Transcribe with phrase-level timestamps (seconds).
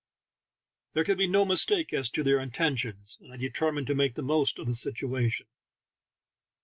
[0.93, 4.23] There could be no mistake as to their intentions, and I determined to make the
[4.23, 5.45] most of the situation.